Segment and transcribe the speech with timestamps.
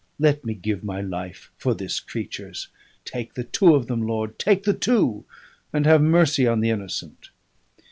[0.17, 2.69] Let me give my life for this creature's;
[3.05, 4.39] take the two of them, Lord!
[4.39, 5.25] take the two,
[5.71, 7.29] and have mercy on the innocent!"